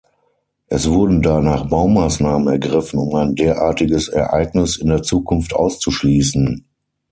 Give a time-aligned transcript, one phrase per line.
[0.65, 6.65] Es wurden danach Baumaßnahmen ergriffen um ein derartiges Ereignis in der Zukunft auszuschließen.